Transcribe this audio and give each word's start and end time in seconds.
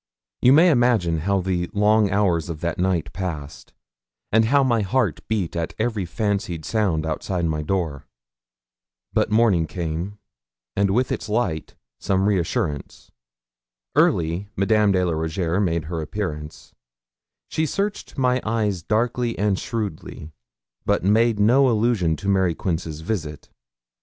You 0.41 0.51
may 0.51 0.71
imagine 0.71 1.19
how 1.19 1.41
the 1.41 1.69
long 1.75 2.09
hours 2.09 2.49
of 2.49 2.61
that 2.61 2.79
night 2.79 3.13
passed, 3.13 3.71
and 4.31 4.45
how 4.45 4.63
my 4.63 4.81
heart 4.81 5.19
beat 5.27 5.55
at 5.55 5.75
every 5.77 6.05
fancied 6.07 6.65
sound 6.65 7.05
outside 7.05 7.45
my 7.45 7.61
door. 7.61 8.07
But 9.13 9.29
morning 9.29 9.67
came, 9.67 10.17
and 10.75 10.89
with 10.89 11.11
its 11.11 11.29
light 11.29 11.75
some 11.99 12.25
reassurance. 12.27 13.11
Early, 13.95 14.47
Madame 14.55 14.91
de 14.91 15.05
la 15.05 15.11
Rougierre 15.13 15.59
made 15.61 15.83
her 15.83 16.01
appearance; 16.01 16.73
she 17.47 17.67
searched 17.67 18.17
my 18.17 18.41
eyes 18.43 18.81
darkly 18.81 19.37
and 19.37 19.59
shrewdly, 19.59 20.31
but 20.83 21.03
made 21.03 21.39
no 21.39 21.69
allusion 21.69 22.15
to 22.15 22.27
Mary 22.27 22.55
Quince's 22.55 23.01
visit. 23.01 23.49